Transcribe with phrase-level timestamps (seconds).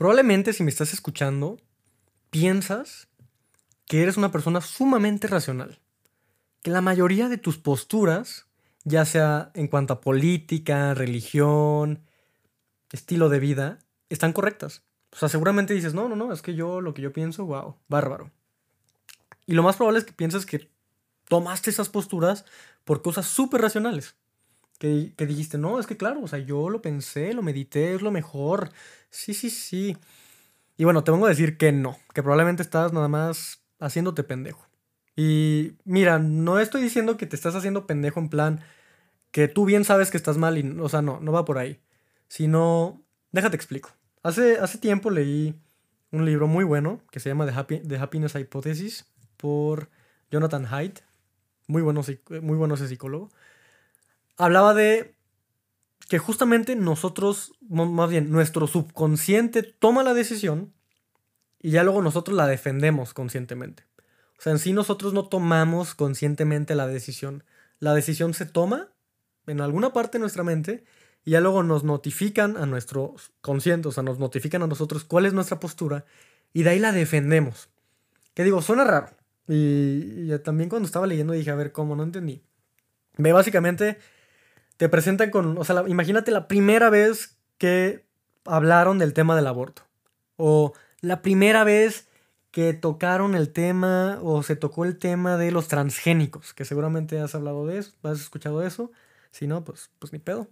[0.00, 1.60] Probablemente si me estás escuchando,
[2.30, 3.08] piensas
[3.84, 5.78] que eres una persona sumamente racional.
[6.62, 8.46] Que la mayoría de tus posturas,
[8.84, 12.02] ya sea en cuanto a política, religión,
[12.90, 13.78] estilo de vida,
[14.08, 14.84] están correctas.
[15.12, 17.76] O sea, seguramente dices, no, no, no, es que yo lo que yo pienso, wow,
[17.86, 18.30] bárbaro.
[19.44, 20.70] Y lo más probable es que pienses que
[21.28, 22.46] tomaste esas posturas
[22.84, 24.14] por cosas súper racionales.
[24.80, 28.00] Que, que, dijiste, no, es que claro, o sea, yo lo pensé, lo medité, es
[28.00, 28.70] lo mejor.
[29.10, 29.94] Sí, sí, sí.
[30.78, 34.66] Y bueno, te vengo a decir que no, que probablemente estás nada más haciéndote pendejo.
[35.14, 38.60] Y mira, no estoy diciendo que te estás haciendo pendejo en plan
[39.32, 41.78] que tú bien sabes que estás mal y, o sea, no, no va por ahí.
[42.28, 43.90] Sino, déjate explico.
[44.22, 45.54] Hace, hace tiempo leí
[46.10, 49.04] un libro muy bueno que se llama The, The Happiness Hypothesis
[49.36, 49.90] por
[50.30, 51.00] Jonathan Haidt.
[51.66, 52.00] Muy bueno,
[52.40, 53.28] muy bueno ese psicólogo
[54.40, 55.14] hablaba de
[56.08, 60.72] que justamente nosotros, más bien nuestro subconsciente toma la decisión
[61.60, 63.84] y ya luego nosotros la defendemos conscientemente.
[64.38, 67.44] O sea, en sí nosotros no tomamos conscientemente la decisión.
[67.78, 68.88] La decisión se toma
[69.46, 70.84] en alguna parte de nuestra mente
[71.24, 75.26] y ya luego nos notifican a nuestro consciente, o sea, nos notifican a nosotros cuál
[75.26, 76.06] es nuestra postura
[76.54, 77.68] y de ahí la defendemos.
[78.32, 79.10] Que digo, suena raro.
[79.46, 81.94] Y, y también cuando estaba leyendo dije, a ver, ¿cómo?
[81.94, 82.42] No entendí.
[83.18, 83.98] Ve, básicamente
[84.80, 88.06] te presentan con, o sea, imagínate la primera vez que
[88.46, 89.82] hablaron del tema del aborto.
[90.36, 90.72] O
[91.02, 92.08] la primera vez
[92.50, 97.34] que tocaron el tema o se tocó el tema de los transgénicos, que seguramente has
[97.34, 98.90] hablado de eso, has escuchado eso.
[99.32, 100.48] Si no, pues, pues ni pedo.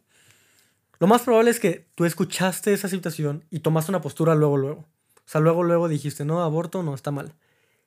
[0.99, 4.81] Lo más probable es que tú escuchaste esa situación y tomaste una postura luego, luego.
[4.81, 7.33] O sea, luego, luego dijiste, no, aborto no está mal.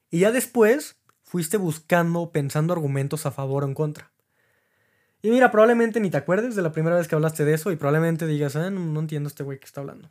[0.09, 4.11] Y ya después fuiste buscando, pensando argumentos a favor o en contra.
[5.21, 7.75] Y mira, probablemente ni te acuerdes de la primera vez que hablaste de eso y
[7.75, 10.09] probablemente digas, ah, no, entiendo este güey que está hablando.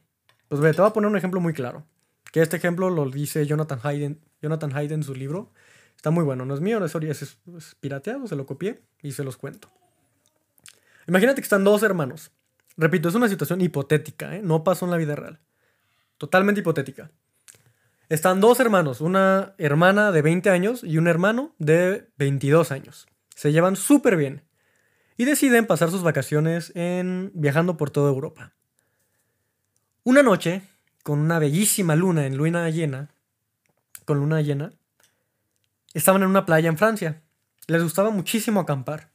[0.48, 1.84] Pues ve, te voy a poner un ejemplo muy claro.
[2.32, 5.50] Que este ejemplo lo dice Jonathan Hayden, Jonathan Hayden en su libro.
[5.96, 7.22] Está muy bueno, no es mío, no es, es,
[7.56, 9.68] es pirateado, se lo copié y se los cuento.
[11.08, 12.30] Imagínate que están dos hermanos.
[12.76, 14.42] Repito, es una situación hipotética, ¿eh?
[14.42, 15.40] no pasó en la vida real.
[16.18, 17.10] Totalmente hipotética.
[18.08, 23.06] Están dos hermanos, una hermana de 20 años y un hermano de 22 años.
[23.34, 24.42] Se llevan súper bien
[25.20, 28.54] y deciden pasar sus vacaciones en viajando por toda Europa.
[30.02, 30.62] Una noche,
[31.02, 33.10] con una bellísima luna en luna llena,
[34.06, 34.72] con luna llena,
[35.92, 37.20] estaban en una playa en Francia.
[37.66, 39.10] Les gustaba muchísimo acampar.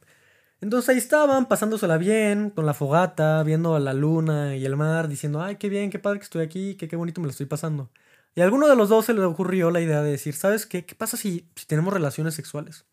[0.61, 5.07] Entonces ahí estaban, pasándosela bien, con la fogata, viendo a la luna y el mar,
[5.07, 7.47] diciendo, ay, qué bien, qué padre que estoy aquí, qué, qué bonito me lo estoy
[7.47, 7.89] pasando.
[8.35, 10.85] Y a alguno de los dos se le ocurrió la idea de decir, ¿sabes qué?
[10.85, 12.85] ¿Qué pasa si, si tenemos relaciones sexuales?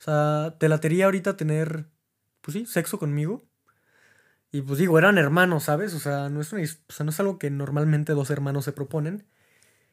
[0.00, 1.84] O sea, te latería ahorita tener
[2.48, 3.44] pues sí, sexo conmigo.
[4.50, 5.92] Y pues digo, eran hermanos, ¿sabes?
[5.92, 9.26] O sea, no es, no es algo que normalmente dos hermanos se proponen.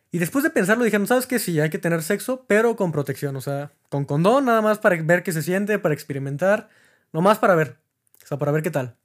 [0.09, 1.37] Y después de pensarlo dijeron, ¿sabes qué?
[1.37, 3.35] Sí, hay que tener sexo, pero con protección.
[3.35, 6.69] O sea, con condón, nada más para ver qué se siente, para experimentar.
[7.11, 7.77] Nomás para ver.
[8.23, 8.95] O sea, para ver qué tal.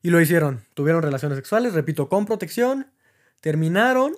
[0.00, 0.64] Y lo hicieron.
[0.74, 2.86] Tuvieron relaciones sexuales, repito, con protección.
[3.40, 4.14] Terminaron.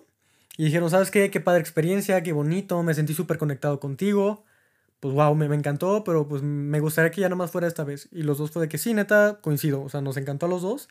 [0.59, 1.31] Y dijeron, ¿sabes qué?
[1.31, 2.83] Qué padre experiencia, qué bonito.
[2.83, 4.45] Me sentí súper conectado contigo
[5.05, 8.09] pues wow, me, encantó, pero pues me gustaría que ya nada más fuera esta vez.
[8.11, 10.63] Y los dos fue de que sí, neta, coincido, o sea, nos encantó a los
[10.63, 10.89] dos,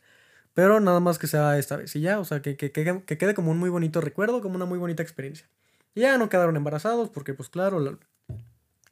[0.53, 1.95] pero nada más que sea esta vez.
[1.95, 4.65] Y ya, o sea, que, que, que, quede como un muy bonito recuerdo, como una
[4.65, 5.47] muy bonita experiencia.
[5.95, 7.97] Y ya no quedaron embarazados porque pues claro,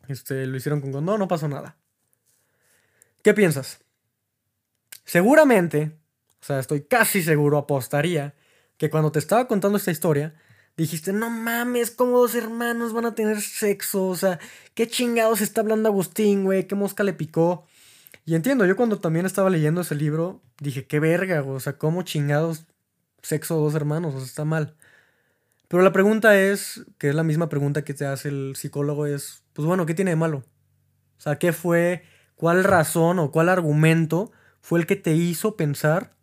[0.08, 1.78] este, lo hicieron con condón, no pasó nada.
[3.22, 3.80] ¿Qué piensas?
[5.06, 5.92] Seguramente,
[6.42, 8.34] o sea, estoy casi seguro, apostaría,
[8.78, 10.34] que cuando te estaba contando esta historia,
[10.78, 14.08] dijiste, no mames, ¿cómo dos hermanos van a tener sexo?
[14.08, 14.40] O sea,
[14.74, 16.68] ¿qué chingados está hablando Agustín, güey?
[16.68, 17.66] ¿Qué mosca le picó?
[18.26, 21.58] Y entiendo, yo cuando también estaba leyendo ese libro, dije, qué verga, güey.
[21.58, 22.66] O sea, ¿cómo chingados
[23.22, 24.14] sexo dos hermanos?
[24.16, 24.76] O sea, está mal.
[25.68, 29.44] Pero la pregunta es, que es la misma pregunta que te hace el psicólogo, es,
[29.54, 30.44] pues bueno, ¿qué tiene de malo?
[31.18, 32.04] O sea, ¿qué fue,
[32.36, 36.16] cuál razón o cuál argumento fue el que te hizo pensar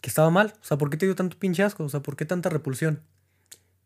[0.00, 0.54] que estaba mal?
[0.60, 1.84] O sea, ¿por qué te dio tanto pinche asco?
[1.84, 3.02] O sea, ¿por qué tanta repulsión?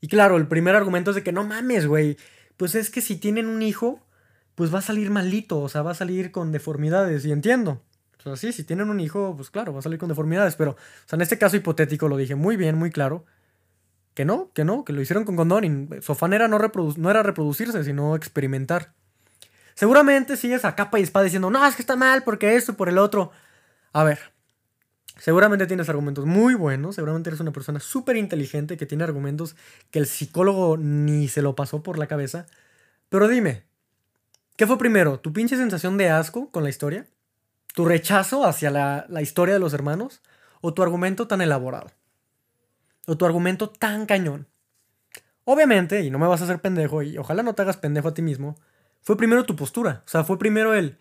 [0.00, 2.16] Y claro, el primer argumento es de que no mames, güey.
[2.56, 4.00] Pues es que si tienen un hijo,
[4.54, 7.24] pues va a salir malito, o sea, va a salir con deformidades.
[7.24, 7.82] Y entiendo.
[8.18, 10.56] O sea, sí, si tienen un hijo, pues claro, va a salir con deformidades.
[10.56, 13.24] Pero, o sea, en este caso hipotético lo dije muy bien, muy claro.
[14.14, 15.64] Que no, que no, que lo hicieron con condón.
[15.64, 18.92] Y su afán era no, no era reproducirse, sino experimentar.
[19.74, 22.88] Seguramente sigues a capa y espada diciendo, no, es que está mal porque esto, por
[22.88, 23.30] el otro.
[23.92, 24.18] A ver,
[25.18, 29.56] Seguramente tienes argumentos muy buenos, seguramente eres una persona súper inteligente que tiene argumentos
[29.90, 32.46] que el psicólogo ni se lo pasó por la cabeza.
[33.08, 33.64] Pero dime,
[34.56, 35.20] ¿qué fue primero?
[35.20, 37.06] ¿Tu pinche sensación de asco con la historia?
[37.74, 40.22] ¿Tu rechazo hacia la, historia de los hermanos?
[40.60, 41.90] ¿O tu argumento tan elaborado?
[43.08, 44.46] o tu argumento tan cañón.
[45.44, 48.14] Obviamente, y no me vas a hacer pendejo, y ojalá no te hagas pendejo a
[48.14, 48.54] ti mismo,
[49.00, 50.02] fue primero tu postura.
[50.04, 50.98] O sea, fue primero el,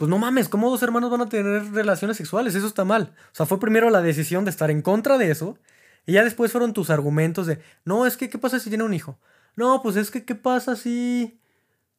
[0.00, 2.54] pues no mames, ¿cómo dos hermanos van a tener relaciones sexuales?
[2.54, 3.12] Eso está mal.
[3.32, 5.58] O sea, fue primero la decisión de estar en contra de eso,
[6.06, 8.94] y ya después fueron tus argumentos de, no, es que, ¿qué pasa si tiene un
[8.94, 9.18] hijo?
[9.56, 11.38] No, pues es que, ¿qué pasa si...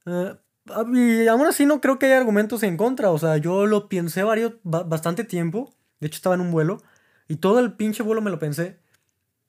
[0.08, 0.36] Eh,
[0.96, 3.12] y aún así no creo que haya argumentos en contra.
[3.12, 5.72] O sea, yo lo pensé varios, bastante tiempo.
[6.00, 6.82] De hecho, estaba en un vuelo.
[7.28, 8.80] Y todo el pinche vuelo me lo pensé.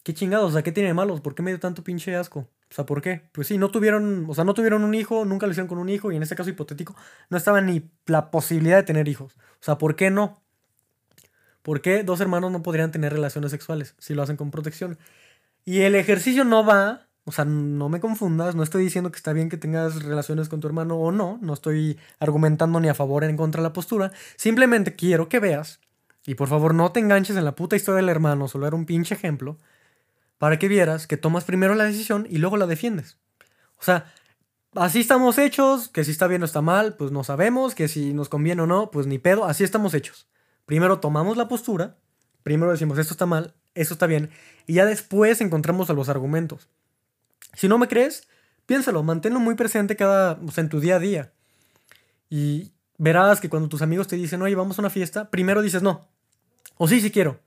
[0.02, 0.50] ¿Qué chingados?
[0.50, 1.22] O sea, ¿qué tiene de malos?
[1.22, 2.50] ¿Por qué me dio tanto pinche asco?
[2.72, 3.28] O sea, ¿por qué?
[3.32, 5.90] Pues sí, no tuvieron, o sea, no tuvieron un hijo, nunca lo hicieron con un
[5.90, 6.96] hijo, y en este caso hipotético,
[7.28, 9.34] no estaba ni la posibilidad de tener hijos.
[9.34, 10.42] O sea, ¿por qué no?
[11.60, 14.98] ¿Por qué dos hermanos no podrían tener relaciones sexuales si lo hacen con protección?
[15.66, 19.34] Y el ejercicio no va, o sea, no me confundas, no estoy diciendo que está
[19.34, 23.24] bien que tengas relaciones con tu hermano o no, no estoy argumentando ni a favor
[23.24, 25.80] ni en contra de la postura, simplemente quiero que veas,
[26.24, 28.86] y por favor no te enganches en la puta historia del hermano, solo era un
[28.86, 29.58] pinche ejemplo,
[30.42, 33.16] para que vieras que tomas primero la decisión y luego la defiendes.
[33.78, 34.12] O sea,
[34.74, 38.12] así estamos hechos, que si está bien o está mal, pues no sabemos, que si
[38.12, 40.26] nos conviene o no, pues ni pedo, así estamos hechos.
[40.66, 41.96] Primero tomamos la postura,
[42.42, 44.30] primero decimos esto está mal, esto está bien,
[44.66, 46.68] y ya después encontramos los argumentos.
[47.54, 48.26] Si no me crees,
[48.66, 51.32] piénsalo, manténlo muy presente cada, o sea, en tu día a día.
[52.30, 55.84] Y verás que cuando tus amigos te dicen, oye, vamos a una fiesta, primero dices
[55.84, 56.08] no,
[56.78, 57.38] o sí, sí quiero.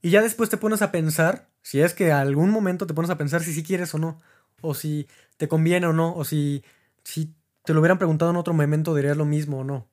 [0.00, 3.18] Y ya después te pones a pensar si es que algún momento te pones a
[3.18, 4.22] pensar si sí quieres o no,
[4.62, 5.06] o si
[5.36, 6.64] te conviene o no, o si,
[7.04, 9.86] si te lo hubieran preguntado en otro momento dirías lo mismo o no.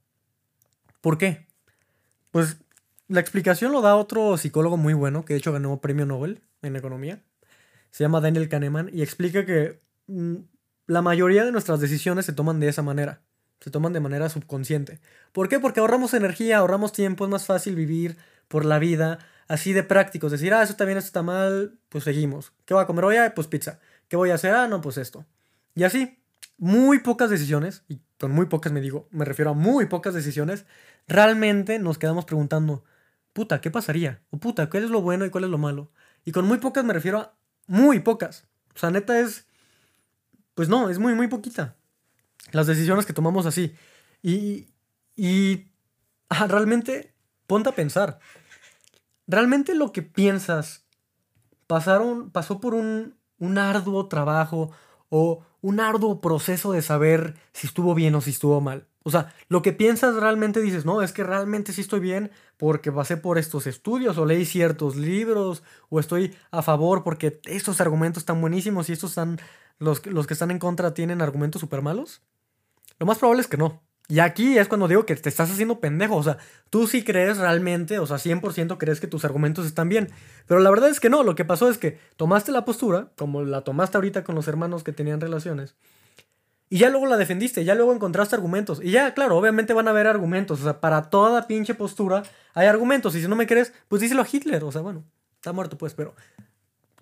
[1.02, 1.48] ¿Por qué?
[2.32, 2.56] Pues
[3.10, 6.78] la explicación lo da otro psicólogo muy bueno, que de hecho ganó premio Nobel en
[6.78, 7.22] economía.
[7.92, 10.36] Se llama Daniel Kahneman y explica que mm,
[10.88, 13.20] la mayoría de nuestras decisiones se toman de esa manera.
[13.60, 15.02] Se toman de manera subconsciente.
[15.34, 15.60] ¿Por qué?
[15.60, 18.16] Porque ahorramos energía, ahorramos tiempo, es más fácil vivir
[18.48, 20.32] por la vida así de prácticos.
[20.32, 22.54] Decir, ah, eso esto está mal, pues seguimos.
[22.66, 23.16] ¿Qué voy a comer hoy?
[23.18, 23.80] Ah, pues pizza.
[24.08, 24.54] ¿Qué voy a hacer?
[24.54, 25.26] Ah, no, pues esto.
[25.76, 26.20] Y así,
[26.58, 30.66] muy pocas decisiones, y con muy pocas me digo, me refiero a muy pocas decisiones,
[31.08, 32.84] realmente nos quedamos preguntando,
[33.34, 34.22] puta, ¿qué pasaría?
[34.30, 35.92] O puta, ¿cuál es lo bueno y cuál es lo malo?
[36.24, 37.36] Y con muy pocas me refiero a
[37.68, 38.46] muy pocas.
[38.76, 39.46] O sea, neta es,
[40.54, 41.76] pues no, es muy, muy poquita.
[42.52, 43.76] Las decisiones que tomamos así.
[44.22, 44.70] Y,
[45.16, 45.68] y
[46.30, 47.15] ah, realmente,
[47.48, 48.20] ponte a pensar
[49.28, 50.86] realmente lo que piensas
[51.68, 54.72] pasaron, pasó por un, un arduo trabajo
[55.10, 58.88] o un arduo proceso de saber si estuvo bien o si estuvo mal.
[59.04, 62.92] O sea, lo que piensas realmente dices, no, es que realmente sí estoy bien porque
[62.92, 68.22] pasé por estos estudios o leí ciertos libros o estoy a favor porque estos argumentos
[68.22, 69.40] están buenísimos y estos están,
[69.78, 72.24] los, los que están en contra tienen argumentos súper malos.
[72.98, 73.85] Lo más probable es que no.
[74.08, 76.16] Y aquí es cuando digo que te estás haciendo pendejo.
[76.16, 76.38] O sea,
[76.70, 80.10] tú sí crees realmente, o sea, 100% crees que tus argumentos están bien.
[80.46, 81.24] Pero la verdad es que no.
[81.24, 84.84] Lo que pasó es que tomaste la postura, como la tomaste ahorita con los hermanos
[84.84, 85.76] que tenían relaciones.
[86.70, 88.80] Y ya luego la defendiste, ya luego encontraste argumentos.
[88.84, 90.62] Y ya, claro, obviamente van a haber argumentos.
[90.62, 92.24] O sea, para toda pinche postura
[92.54, 93.16] hay argumentos.
[93.16, 94.64] Y si no me crees, pues díselo a Hitler.
[94.64, 95.04] O sea, bueno,
[95.36, 96.16] está muerto pues, pero...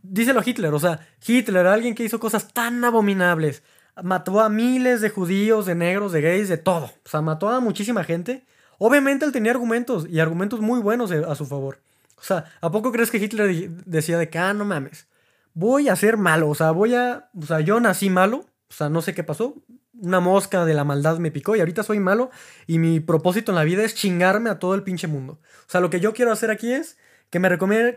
[0.06, 0.74] Díselo a Hitler.
[0.74, 3.64] O sea, Hitler, alguien que hizo cosas tan abominables
[4.02, 6.86] mató a miles de judíos, de negros, de gays, de todo.
[6.86, 8.46] O sea, mató a muchísima gente.
[8.80, 11.80] Obviamente él tenía argumentos y argumentos muy buenos a su favor.
[12.18, 15.08] O sea, ¿a poco crees que Hitler decía de que, ah, no mames,
[15.54, 16.50] voy a ser malo?
[16.50, 19.56] O sea, voy a, o sea, yo nací malo, o sea, no sé qué pasó.
[20.02, 22.32] Una mosca de la maldad me picó y ahorita soy malo
[22.66, 25.40] y mi propósito en la vida es chingarme a todo el pinche mundo.
[25.68, 26.98] O sea, lo que yo quiero hacer aquí es
[27.30, 27.50] que me,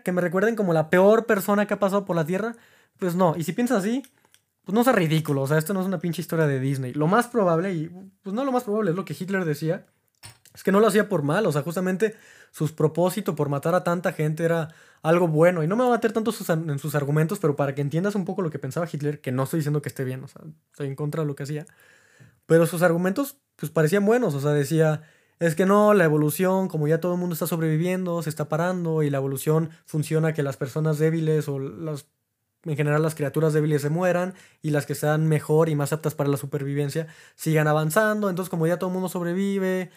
[0.02, 2.56] que me recuerden como la peor persona que ha pasado por la Tierra.
[2.98, 4.02] Pues no, y si piensas así,
[4.66, 6.92] pues no sea ridículo, o sea, esto no es una pinche historia de Disney.
[6.92, 7.88] Lo más probable, y
[8.24, 9.86] pues no lo más probable, es lo que Hitler decía,
[10.52, 12.16] es que no lo hacía por mal, o sea, justamente
[12.50, 15.62] sus propósitos por matar a tanta gente era algo bueno.
[15.62, 18.24] Y no me voy a meter tanto en sus argumentos, pero para que entiendas un
[18.24, 20.42] poco lo que pensaba Hitler, que no estoy diciendo que esté bien, o sea,
[20.72, 21.64] estoy en contra de lo que hacía,
[22.46, 25.02] pero sus argumentos pues parecían buenos, o sea, decía,
[25.38, 29.04] es que no, la evolución, como ya todo el mundo está sobreviviendo, se está parando
[29.04, 32.08] y la evolución funciona que las personas débiles o las
[32.66, 36.14] en general las criaturas débiles se mueran y las que sean mejor y más aptas
[36.14, 38.28] para la supervivencia sigan avanzando.
[38.28, 39.90] Entonces como ya todo el mundo sobrevive,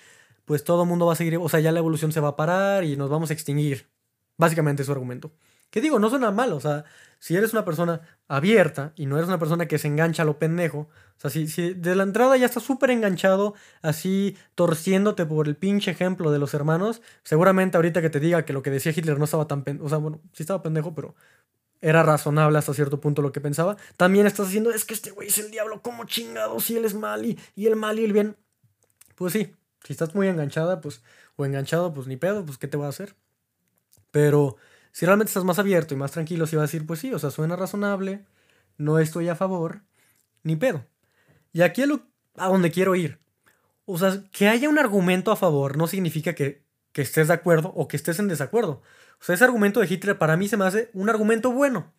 [0.45, 2.35] pues todo el mundo va a seguir, o sea, ya la evolución se va a
[2.35, 3.87] parar y nos vamos a extinguir.
[4.37, 5.31] Básicamente es su argumento.
[5.69, 6.85] Que digo, no suena mal, o sea,
[7.19, 10.39] si eres una persona abierta y no eres una persona que se engancha a lo
[10.39, 15.47] pendejo, o sea, si, si de la entrada ya estás súper enganchado, así torciéndote por
[15.47, 18.93] el pinche ejemplo de los hermanos, seguramente ahorita que te diga que lo que decía
[18.95, 21.13] Hitler no estaba tan pendejo, o sea, bueno, sí estaba pendejo, pero
[21.81, 23.77] era razonable hasta cierto punto lo que pensaba.
[23.97, 26.59] También estás diciendo, es que este güey es el diablo, ¿cómo chingado?
[26.59, 28.37] Si él es mal y, el mal y el bien.
[29.15, 31.03] Pues sí, si estás muy enganchada, pues,
[31.35, 33.15] o enganchado, pues ni pedo, pues ¿qué te va a hacer?
[34.11, 34.57] Pero
[34.91, 37.19] Si realmente estás más abierto y más tranquilo, si vas a decir, pues sí, o
[37.19, 38.25] sea, suena razonable,
[38.77, 39.83] no estoy a favor,
[40.43, 40.85] ni pedo.
[41.53, 42.01] Y aquí es lo,
[42.35, 43.19] a donde quiero ir.
[43.85, 47.69] O sea, que haya un argumento a favor no significa que, que estés de acuerdo
[47.75, 48.81] o que estés en desacuerdo.
[49.19, 51.91] O sea, ese argumento de Hitler para mí se me hace un argumento bueno.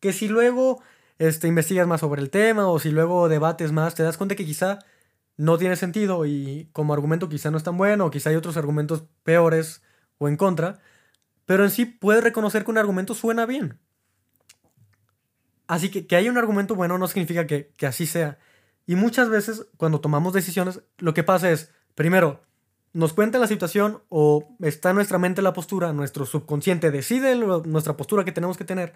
[0.00, 0.82] Que si luego
[1.18, 4.44] este, investigas más sobre el tema o si luego debates más, te das cuenta que
[4.44, 4.80] quizá
[5.36, 8.56] no tiene sentido y como argumento quizá no es tan bueno o quizá hay otros
[8.56, 9.82] argumentos peores
[10.18, 10.80] o en contra.
[11.46, 13.78] Pero en sí puedes reconocer que un argumento suena bien.
[15.66, 18.38] Así que que haya un argumento bueno no significa que, que así sea.
[18.86, 22.42] Y muchas veces cuando tomamos decisiones, lo que pasa es, primero,
[22.94, 27.96] nos cuenta la situación o está en nuestra mente la postura, nuestro subconsciente decide nuestra
[27.96, 28.94] postura que tenemos que tener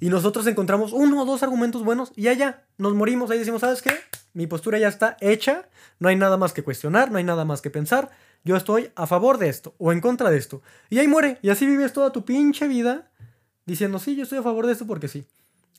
[0.00, 3.82] y nosotros encontramos uno o dos argumentos buenos y allá nos morimos, ahí decimos, ¿sabes
[3.82, 3.90] qué?
[4.32, 7.60] Mi postura ya está hecha, no hay nada más que cuestionar, no hay nada más
[7.60, 8.10] que pensar,
[8.44, 10.62] yo estoy a favor de esto o en contra de esto.
[10.88, 13.10] Y ahí muere, y así vives toda tu pinche vida
[13.66, 15.26] diciendo, sí, yo estoy a favor de esto porque sí.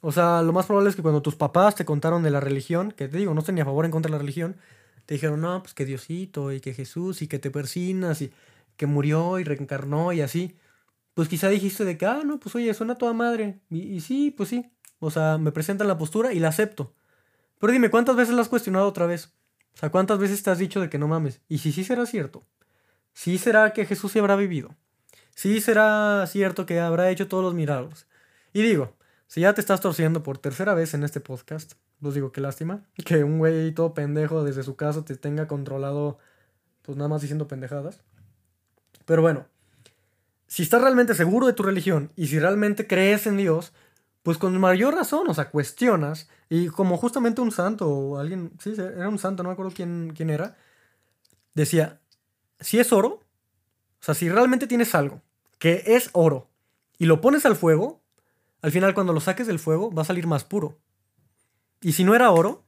[0.02, 2.92] O sea, lo más probable es que cuando tus papás te contaron de la religión,
[2.92, 4.58] que te digo, no estoy ni a favor en contra de la religión,
[5.10, 8.32] te dijeron, no, pues que Diosito y que Jesús y que te persinas y
[8.78, 10.56] que murió y reencarnó y así.
[11.16, 13.60] Pues quizá dijiste de que, ah, no, pues oye, suena toda madre.
[13.72, 14.70] Y, sí, pues sí.
[15.00, 16.94] O sea, me presentan la postura y la acepto.
[17.58, 19.34] Pero dime, ¿cuántas veces la has cuestionado otra vez?
[19.74, 21.42] O sea, ¿cuántas veces te has dicho de que no mames?
[21.50, 22.46] Y si sí será cierto.
[23.12, 24.76] Sí será que Jesús se habrá vivido.
[25.34, 28.06] Sí será cierto que habrá hecho todos los milagros.
[28.54, 32.32] Y digo, si ya te estás torciendo por tercera vez en este podcast, pues digo,
[32.32, 32.86] qué lástima.
[33.06, 36.18] Que un güey todo pendejo desde su casa te tenga controlado,
[36.82, 38.02] pues nada más diciendo pendejadas.
[39.06, 39.46] Pero bueno,
[40.48, 43.74] si estás realmente seguro de tu religión y si realmente crees en Dios,
[44.24, 46.30] pues con mayor razón, o sea, cuestionas.
[46.50, 50.14] Y como justamente un santo o alguien, sí, era un santo, no me acuerdo quién,
[50.16, 50.58] quién era,
[51.54, 52.00] decía,
[52.60, 55.22] si es oro, o sea, si realmente tienes algo
[55.60, 56.50] que es oro
[56.98, 58.02] y lo pones al fuego,
[58.62, 60.78] al final cuando lo saques del fuego va a salir más puro.
[61.82, 62.66] Y si no era oro,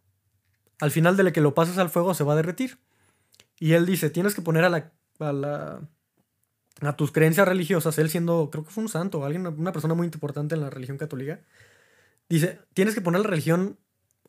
[0.80, 2.80] al final de que lo pases al fuego se va a derretir.
[3.60, 5.82] Y él dice, tienes que poner a la,
[6.96, 10.56] tus creencias religiosas, él siendo, creo que fue un santo, alguien, una persona muy importante
[10.56, 11.42] en la religión católica,
[12.28, 13.78] dice, tienes que poner la religión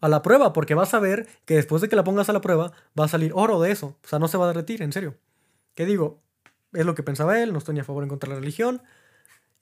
[0.03, 2.43] a la prueba, porque vas a ver que después de que la pongas a la
[2.43, 3.97] prueba, va a salir oro de eso.
[4.05, 5.17] O sea, no se va a derretir, en serio.
[5.75, 6.21] ¿Qué digo?
[6.73, 8.83] Es lo que pensaba él, no estoy ni a favor en contra de la religión,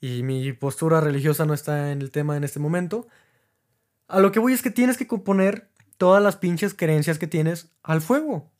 [0.01, 3.07] y mi postura religiosa no está en el tema en este momento.
[4.11, 7.71] A lo que voy es que tienes que poner todas las pinches creencias que tienes
[7.81, 8.51] al fuego.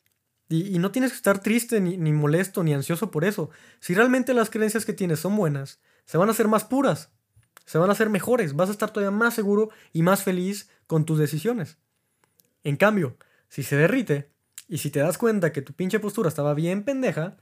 [0.47, 3.49] Y, no tienes que estar triste, ni, ni, molesto, ni ansioso por eso.
[3.79, 7.09] Si realmente las creencias que tienes son buenas, se van a hacer más puras,
[7.65, 11.05] se van a hacer mejores, vas a estar todavía más seguro y más feliz con
[11.05, 11.77] tus decisiones.
[12.63, 13.17] En cambio,
[13.47, 14.29] si se derrite
[14.67, 17.37] y si te das cuenta que tu pinche postura estaba bien pendeja,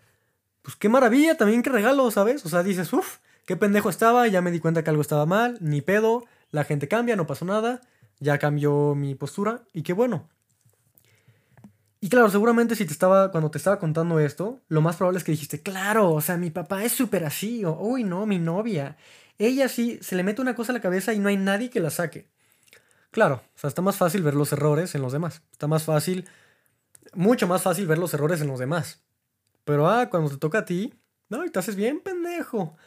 [0.62, 2.46] pues qué maravilla también que regalo, ¿sabes?
[2.46, 5.58] O sea, dices, uff, qué pendejo estaba, ya me di cuenta que algo estaba mal,
[5.62, 7.82] ni pedo, la gente cambia, no pasó nada,
[8.20, 10.30] ya cambió mi postura y qué bueno.
[12.02, 15.26] Y claro, seguramente si te estaba, cuando te estaba contando esto, lo más probable es
[15.26, 18.96] que dijiste, claro, o sea, mi papá es súper así, o, uy, no, mi novia.
[19.38, 21.82] Ella sí, se le mete una cosa a la cabeza y no hay nadie que
[21.82, 22.30] la saque.
[23.12, 25.42] Claro, o sea, está más fácil ver los errores en los demás.
[25.52, 26.26] Está más fácil,
[27.14, 29.02] mucho más fácil ver los errores en los demás.
[29.66, 30.94] Pero, ah, cuando te toca a ti,
[31.28, 32.78] no, y te haces bien pendejo.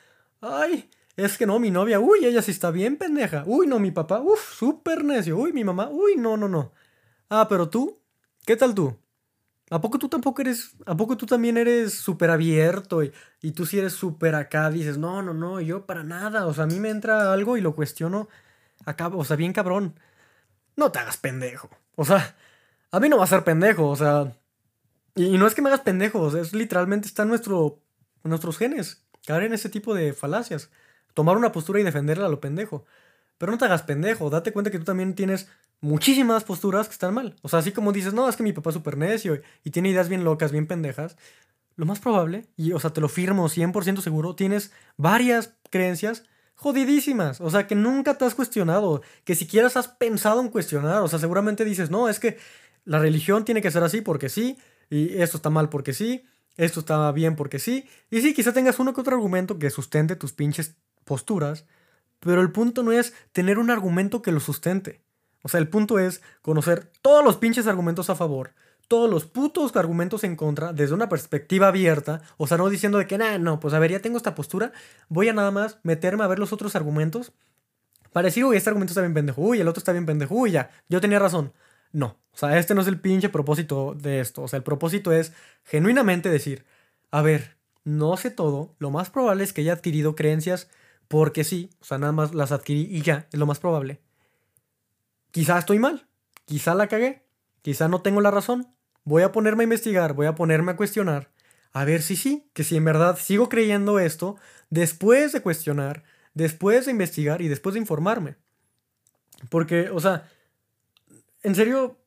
[0.41, 3.45] Ay, es que no, mi novia, uy, ella sí está bien pendeja.
[3.47, 5.37] Uy, no, mi papá, uff, súper necio.
[5.37, 6.73] Uy, mi mamá, uy, no, no, no.
[7.29, 8.01] Ah, pero tú,
[8.47, 8.97] ¿qué tal tú?
[9.71, 13.65] ¿A poco tú tampoco eres, a poco tú también eres súper abierto y, y, tú
[13.65, 16.79] si eres súper acá, dices, no, no, no, yo para nada, o sea, a mí
[16.79, 18.29] me entra algo y lo cuestiono
[18.85, 19.99] acá, o sea, bien cabrón.
[20.77, 22.37] No te hagas pendejo, o sea,
[22.91, 24.33] a mí no va a ser pendejo, o sea,
[25.15, 27.81] y, no es que me hagas pendejo, es literalmente está nuestro,
[28.25, 30.71] nuestros genes, caer en ese tipo de falacias,
[31.15, 32.85] tomar una postura y defenderla a lo pendejo.
[33.39, 35.49] Pero no te hagas pendejo, date cuenta que tú también tienes
[35.81, 37.37] muchísimas posturas que están mal.
[37.43, 39.91] O sea, así como dices, no, es que mi papá es súper necio y, tiene
[39.91, 41.17] ideas bien locas, bien pendejas.
[41.77, 47.41] Lo más probable, y o sea, te lo firmo 100% seguro, tienes varias creencias jodidísimas.
[47.41, 51.03] O sea, que nunca te has cuestionado, que siquiera has pensado en cuestionar.
[51.03, 52.39] O sea, seguramente dices, no, es que
[52.85, 54.59] la religión tiene que ser así porque sí,
[54.91, 56.25] y esto está mal porque sí,
[56.57, 57.89] esto está bien porque sí.
[58.11, 61.67] Y sí, quizá tengas uno que otro argumento que sustente tus pinches posturas,
[62.21, 65.03] pero el punto no es tener un argumento que lo sustente.
[65.43, 68.53] O sea, el punto es conocer todos los pinches argumentos a favor,
[68.89, 72.23] todos los putos argumentos en contra desde una perspectiva abierta.
[72.37, 74.73] O sea, no diciendo de que, nada, no, pues a ver, ya tengo esta postura,
[75.09, 77.33] voy a nada más meterme a ver los otros argumentos
[78.13, 80.71] para decir, este argumento está bien pendejo, uy, el otro está bien pendejo, uy, ya,
[80.89, 81.53] yo tenía razón.
[81.93, 84.43] No, o sea, este no es el pinche propósito de esto.
[84.43, 85.33] O sea, el propósito es
[85.65, 86.65] genuinamente decir,
[87.11, 90.69] a ver, no sé todo, lo más probable es que haya adquirido creencias
[91.13, 94.01] porque sí, o sea, nada más las adquirí y ya, es lo más probable.
[95.31, 96.07] Quizá estoy mal,
[96.47, 97.23] quizá la cagué,
[97.61, 98.75] quizá no tengo la razón.
[99.05, 101.31] Voy a ponerme a investigar, voy a ponerme a cuestionar,
[101.75, 104.37] a ver si sí, que si en verdad sigo creyendo esto,
[104.71, 106.03] después de cuestionar,
[106.33, 108.37] después de investigar y después de informarme.
[109.51, 110.31] Porque, o sea,
[111.43, 111.99] en serio,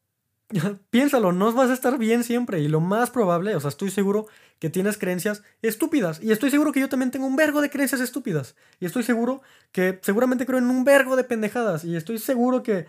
[0.90, 4.28] piénsalo, no vas a estar bien siempre y lo más probable, o sea, estoy seguro
[4.60, 8.02] que tienes creencias estúpidas y estoy seguro que yo también tengo un vergo de creencias
[8.02, 12.62] estúpidas y estoy seguro que seguramente creo en un vergo de pendejadas y estoy seguro
[12.64, 12.86] que,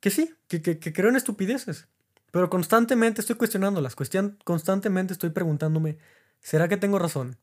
[0.00, 1.88] que sí, que, que, creo en estupideces,
[2.30, 5.98] pero constantemente estoy cuestionándolas, cuestion, constantemente estoy preguntándome,
[6.40, 7.38] ¿será que tengo razón?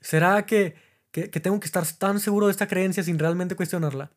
[0.00, 0.76] ¿Será que,
[1.10, 4.10] que tengo que estar tan seguro de esta creencia sin realmente cuestionarla?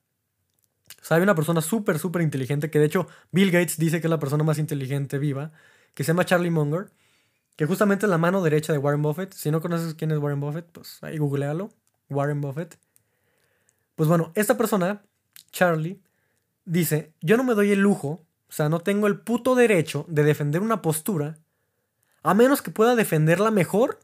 [1.02, 4.08] O sea, hay una persona súper, súper inteligente, que de hecho Bill Gates dice que
[4.08, 5.52] es la persona más inteligente viva,
[5.94, 6.92] que se llama Charlie Munger,
[7.56, 9.34] que justamente es la mano derecha de Warren Buffett.
[9.34, 11.70] Si no conoces quién es Warren Buffett, pues ahí googlealo,
[12.10, 12.78] Warren Buffett.
[13.96, 15.02] Pues bueno, esta persona,
[15.52, 16.02] Charlie,
[16.66, 20.24] dice, yo no me doy el lujo, o sea, no tengo el puto derecho de
[20.24, 21.40] defender una postura,
[22.22, 24.00] a menos que pueda defenderla mejor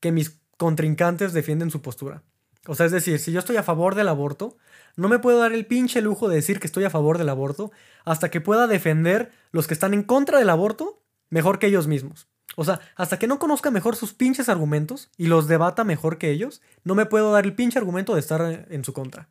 [0.00, 2.22] que mis contrincantes defienden su postura.
[2.66, 4.56] O sea, es decir, si yo estoy a favor del aborto,
[4.96, 7.72] no me puedo dar el pinche lujo de decir que estoy a favor del aborto
[8.04, 12.28] hasta que pueda defender los que están en contra del aborto mejor que ellos mismos.
[12.56, 16.30] O sea, hasta que no conozca mejor sus pinches argumentos y los debata mejor que
[16.30, 19.28] ellos, no me puedo dar el pinche argumento de estar en su contra.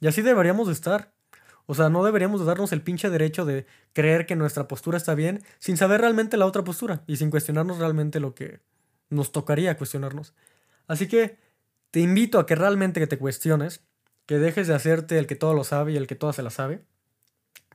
[0.00, 1.12] Y así deberíamos de estar.
[1.66, 5.14] O sea, no deberíamos de darnos el pinche derecho de creer que nuestra postura está
[5.14, 8.60] bien sin saber realmente la otra postura y sin cuestionarnos realmente lo que
[9.10, 10.34] nos tocaría cuestionarnos.
[10.86, 11.36] Así que
[11.90, 13.82] te invito a que realmente te cuestiones,
[14.28, 16.50] que dejes de hacerte el que todo lo sabe y el que todo se la
[16.50, 16.84] sabe.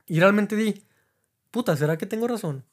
[0.06, 0.84] Y realmente di,
[1.50, 2.64] puta, ¿será que tengo razón?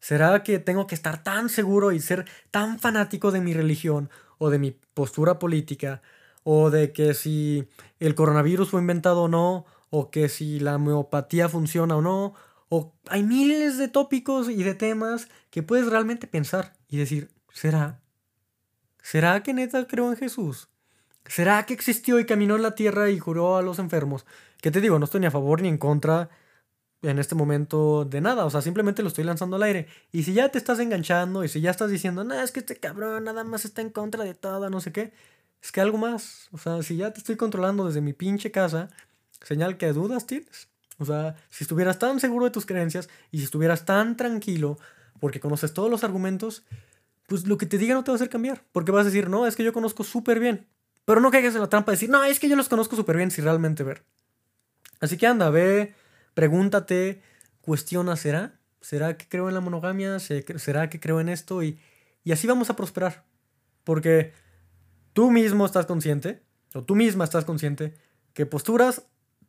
[0.00, 4.50] ¿Será que tengo que estar tan seguro y ser tan fanático de mi religión o
[4.50, 6.02] de mi postura política?
[6.44, 7.66] ¿O de que si
[8.00, 9.64] el coronavirus fue inventado o no?
[9.88, 12.34] ¿O que si la homeopatía funciona o no?
[12.68, 18.02] O hay miles de tópicos y de temas que puedes realmente pensar y decir, ¿será?
[19.00, 20.68] ¿Será que neta creo en Jesús?
[21.26, 24.26] ¿Será que existió y caminó en la tierra y curó a los enfermos?
[24.60, 26.30] Que te digo, no estoy ni a favor ni en contra
[27.02, 29.88] en este momento de nada, o sea, simplemente lo estoy lanzando al aire.
[30.12, 32.76] Y si ya te estás enganchando y si ya estás diciendo, no, es que este
[32.76, 35.12] cabrón nada más está en contra de todo, no sé qué,
[35.60, 38.88] es que algo más, o sea, si ya te estoy controlando desde mi pinche casa,
[39.42, 40.68] señal que dudas tienes.
[40.98, 44.78] O sea, si estuvieras tan seguro de tus creencias y si estuvieras tan tranquilo
[45.18, 46.64] porque conoces todos los argumentos,
[47.26, 49.28] pues lo que te diga no te va a hacer cambiar, porque vas a decir,
[49.28, 50.68] no, es que yo conozco súper bien.
[51.04, 53.16] Pero no caigas en la trampa de decir, no, es que yo los conozco súper
[53.16, 54.04] bien, si realmente ver.
[55.00, 55.94] Así que anda, ve,
[56.34, 57.22] pregúntate,
[57.60, 58.60] cuestiona, ¿será?
[58.80, 60.18] ¿Será que creo en la monogamia?
[60.18, 61.62] ¿Será que creo en esto?
[61.62, 61.78] Y,
[62.24, 63.24] y así vamos a prosperar.
[63.84, 64.32] Porque
[65.12, 66.42] tú mismo estás consciente,
[66.74, 67.94] o tú misma estás consciente,
[68.32, 69.02] que posturas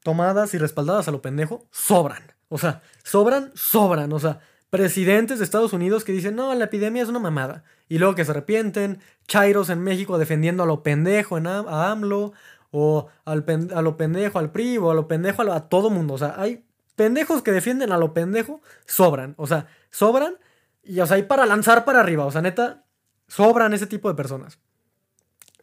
[0.04, 2.24] tomadas y respaldadas a lo pendejo sobran.
[2.50, 4.12] O sea, sobran, sobran.
[4.14, 4.40] O sea,
[4.70, 7.64] presidentes de Estados Unidos que dicen, no, la epidemia es una mamada.
[7.94, 12.34] Y luego que se arrepienten, Chairos en México defendiendo a lo pendejo en a, AMLO,
[12.72, 16.16] o al a lo pendejo al PRI, o a lo pendejo a, a todo mundo.
[16.16, 19.36] O sea, hay pendejos que defienden a lo pendejo, sobran.
[19.38, 20.38] O sea, sobran,
[20.84, 22.26] y o sea, hay para lanzar para arriba.
[22.26, 22.84] O sea, neta,
[23.28, 24.58] sobran ese tipo de personas.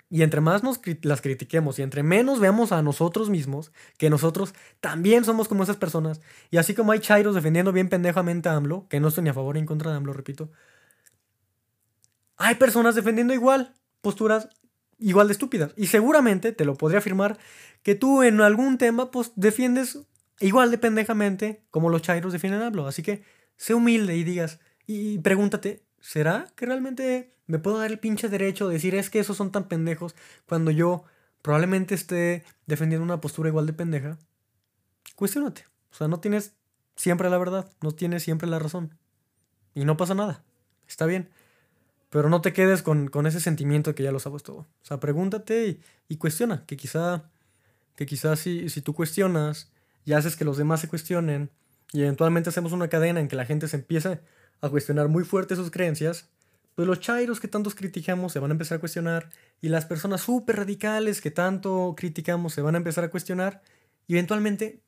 [0.09, 4.55] Y entre más nos las critiquemos y entre menos veamos a nosotros mismos, que nosotros
[4.79, 6.21] también somos como esas personas,
[6.53, 9.35] y así como hay chairos defendiendo bien pendejamente a AMLO, que no estoy ni a
[9.35, 10.51] favor ni en contra de AMLO, repito,
[12.41, 14.49] hay personas defendiendo igual posturas
[14.99, 15.73] igual de estúpidas.
[15.77, 17.39] Y seguramente, te lo podría afirmar,
[17.83, 19.99] que tú en algún tema pues defiendes
[20.41, 22.87] igual de pendejamente como los chairos defienden a AMLO.
[22.87, 23.23] Así que
[23.57, 28.69] sé humilde y digas, y pregúntate, ¿será que realmente me puedo dar el pinche derecho
[28.69, 30.15] de decir es que esos son tan pendejos
[30.47, 31.05] cuando yo
[31.43, 34.19] probablemente esté defendiendo una postura igual de pendeja?
[35.15, 35.67] Cuestiónate.
[35.93, 36.55] O sea, no tienes
[36.97, 38.97] siempre la verdad, no tienes siempre la razón.
[39.75, 40.43] Y no pasa nada.
[40.89, 41.29] Está bien.
[42.11, 44.59] Pero no te quedes con, ese sentimiento que ya lo sabes todo.
[44.59, 46.67] O sea, pregúntate y, cuestiona.
[46.67, 47.31] Que quizá,
[47.97, 49.73] que quizá si, si tú cuestionas
[50.05, 51.51] y haces que los demás se cuestionen
[51.93, 54.21] y eventualmente hacemos una cadena en que la gente se empieza
[54.61, 56.29] a cuestionar muy fuerte sus creencias,
[56.75, 60.21] pues los chairos que tantos criticamos se van a empezar a cuestionar y las personas
[60.21, 63.63] súper radicales que tanto criticamos se van a empezar a cuestionar
[64.07, 64.83] y eventualmente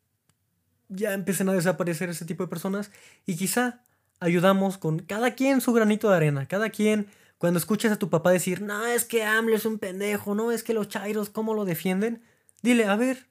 [0.89, 2.91] ya empiecen a desaparecer ese tipo de personas
[3.27, 3.85] y quizá
[4.23, 7.09] ayudamos con cada quien su granito de arena, cada quien
[7.39, 10.63] cuando escuchas a tu papá decir, no, es que AMLO es un pendejo, no, es
[10.63, 12.23] que los chairos, ¿cómo lo defienden?
[12.63, 13.27] Dile, a ver,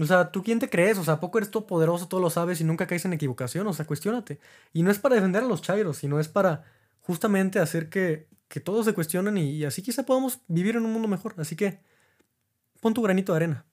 [0.00, 0.98] o sea, ¿tú quién te crees?
[0.98, 3.66] O sea, ¿a poco eres todo poderoso, todo lo sabes y nunca caes en equivocación?
[3.66, 4.38] O sea, cuestiónate.
[4.72, 6.64] Y no es para defender a los chairos, sino es para
[7.00, 11.08] justamente hacer que, que todos se cuestionen y, así quizá podamos vivir en un mundo
[11.08, 11.34] mejor.
[11.38, 11.80] Así que
[12.80, 13.66] pon tu granito de arena.